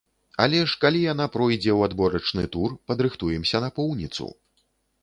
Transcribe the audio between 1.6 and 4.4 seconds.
ў адборачны тур, падрыхтуемся напоўніцу.